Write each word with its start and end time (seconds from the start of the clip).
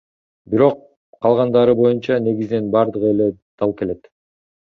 Бирок 0.53 0.79
калгандары 1.25 1.75
боюнча, 1.81 2.17
негизинен 2.29 2.71
бардыгы 2.77 3.13
эле 3.17 3.27
дал 3.63 3.77
келет. 3.83 4.11